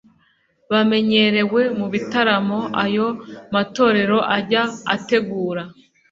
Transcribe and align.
bamenyerewe 0.71 1.61
mu 1.77 1.87
bitaramo 1.93 2.59
ayo 2.83 3.07
matorero 3.53 4.17
ajya 4.37 4.63
ategura 4.95 5.63